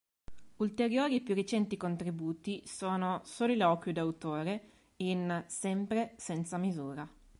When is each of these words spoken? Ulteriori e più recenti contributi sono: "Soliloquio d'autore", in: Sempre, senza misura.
Ulteriori 0.55 1.17
e 1.17 1.21
più 1.21 1.35
recenti 1.35 1.77
contributi 1.77 2.63
sono: 2.65 3.21
"Soliloquio 3.23 3.93
d'autore", 3.93 4.69
in: 4.95 5.43
Sempre, 5.45 6.15
senza 6.17 6.57
misura. 6.57 7.07